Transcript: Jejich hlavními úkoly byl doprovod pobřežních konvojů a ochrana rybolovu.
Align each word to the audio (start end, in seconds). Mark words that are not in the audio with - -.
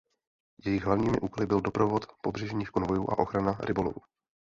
Jejich 0.65 0.85
hlavními 0.85 1.19
úkoly 1.19 1.47
byl 1.47 1.61
doprovod 1.61 2.05
pobřežních 2.21 2.69
konvojů 2.69 3.09
a 3.09 3.19
ochrana 3.19 3.57
rybolovu. 3.61 4.01